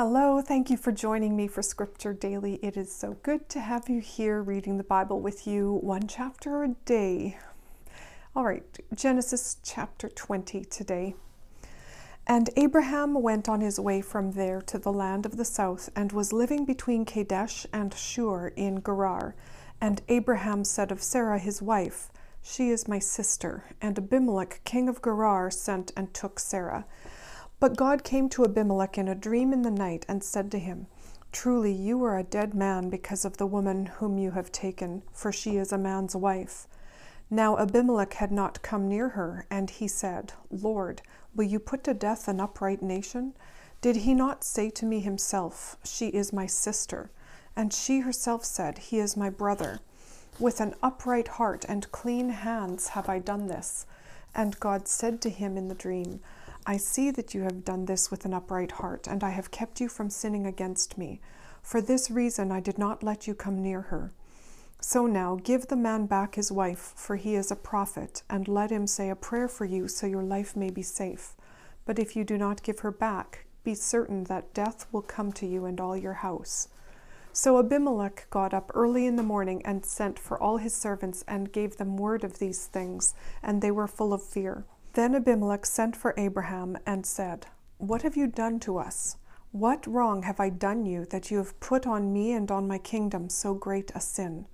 [0.00, 2.60] Hello, thank you for joining me for Scripture Daily.
[2.62, 6.62] It is so good to have you here reading the Bible with you, one chapter
[6.62, 7.36] a day.
[8.36, 8.62] All right,
[8.94, 11.16] Genesis chapter 20 today.
[12.28, 16.12] And Abraham went on his way from there to the land of the south and
[16.12, 19.34] was living between Kadesh and Shur in Gerar.
[19.80, 23.64] And Abraham said of Sarah his wife, She is my sister.
[23.80, 26.86] And Abimelech king of Gerar sent and took Sarah.
[27.60, 30.86] But God came to Abimelech in a dream in the night and said to him,
[31.32, 35.32] Truly you are a dead man because of the woman whom you have taken, for
[35.32, 36.68] she is a man's wife.
[37.30, 41.02] Now Abimelech had not come near her, and he said, Lord,
[41.34, 43.34] will you put to death an upright nation?
[43.80, 47.10] Did he not say to me himself, She is my sister?
[47.54, 49.80] And she herself said, He is my brother.
[50.38, 53.84] With an upright heart and clean hands have I done this.
[54.34, 56.20] And God said to him in the dream,
[56.68, 59.80] I see that you have done this with an upright heart, and I have kept
[59.80, 61.18] you from sinning against me.
[61.62, 64.12] For this reason I did not let you come near her.
[64.78, 68.68] So now give the man back his wife, for he is a prophet, and let
[68.70, 71.34] him say a prayer for you, so your life may be safe.
[71.86, 75.46] But if you do not give her back, be certain that death will come to
[75.46, 76.68] you and all your house.
[77.32, 81.50] So Abimelech got up early in the morning and sent for all his servants and
[81.50, 84.66] gave them word of these things, and they were full of fear.
[84.94, 89.16] Then Abimelech sent for Abraham and said, What have you done to us?
[89.52, 92.78] What wrong have I done you that you have put on me and on my
[92.78, 94.46] kingdom so great a sin?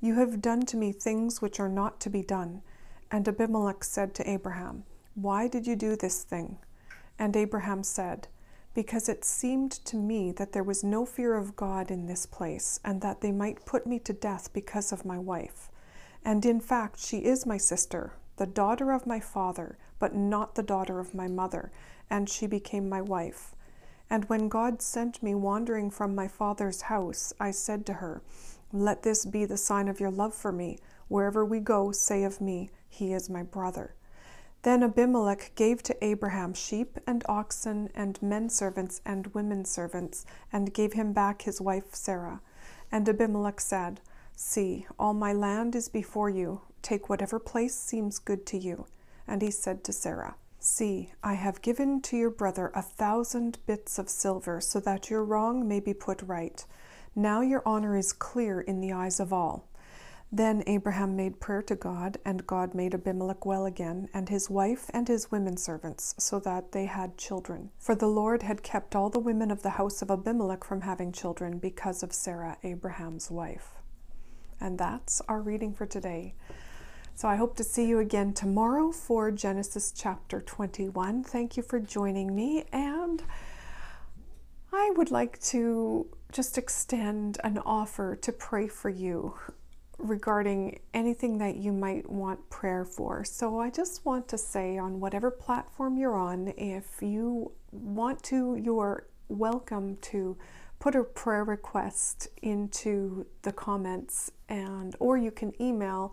[0.00, 2.62] You have done to me things which are not to be done.
[3.10, 6.58] And Abimelech said to Abraham, Why did you do this thing?
[7.18, 8.28] And Abraham said,
[8.74, 12.80] Because it seemed to me that there was no fear of God in this place,
[12.84, 15.68] and that they might put me to death because of my wife.
[16.24, 20.62] And in fact, she is my sister, the daughter of my father, but not the
[20.62, 21.70] daughter of my mother,
[22.08, 23.54] and she became my wife.
[24.08, 28.22] And when God sent me wandering from my father's house, I said to her,
[28.72, 30.78] Let this be the sign of your love for me.
[31.08, 33.94] Wherever we go, say of me, He is my brother.
[34.62, 40.72] Then Abimelech gave to Abraham sheep and oxen and men servants and women servants, and
[40.72, 42.40] gave him back his wife Sarah.
[42.90, 44.00] And Abimelech said,
[44.42, 46.62] See, all my land is before you.
[46.80, 48.86] Take whatever place seems good to you.
[49.28, 53.98] And he said to Sarah, See, I have given to your brother a thousand bits
[53.98, 56.64] of silver, so that your wrong may be put right.
[57.14, 59.68] Now your honor is clear in the eyes of all.
[60.32, 64.90] Then Abraham made prayer to God, and God made Abimelech well again, and his wife
[64.94, 67.72] and his women servants, so that they had children.
[67.78, 71.12] For the Lord had kept all the women of the house of Abimelech from having
[71.12, 73.74] children because of Sarah, Abraham's wife.
[74.60, 76.34] And that's our reading for today.
[77.14, 81.24] So I hope to see you again tomorrow for Genesis chapter 21.
[81.24, 82.64] Thank you for joining me.
[82.72, 83.22] And
[84.72, 89.34] I would like to just extend an offer to pray for you
[89.98, 93.24] regarding anything that you might want prayer for.
[93.24, 98.56] So I just want to say on whatever platform you're on, if you want to,
[98.56, 100.36] you're welcome to
[100.80, 106.12] put a prayer request into the comments and or you can email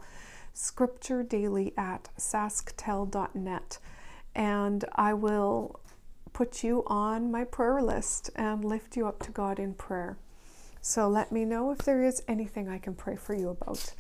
[0.54, 3.80] scripturedaily at sasktel.net
[4.36, 5.80] and I will
[6.32, 10.18] put you on my prayer list and lift you up to God in prayer.
[10.82, 13.94] So let me know if there is anything I can pray for you about.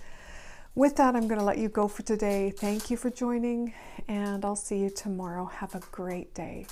[0.75, 2.51] With that, I'm going to let you go for today.
[2.55, 3.73] Thank you for joining,
[4.07, 5.45] and I'll see you tomorrow.
[5.45, 6.67] Have a great day.